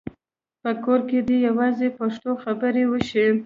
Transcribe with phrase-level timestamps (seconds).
[0.61, 3.25] په کور کې دې یوازې پښتو خبرې وشي.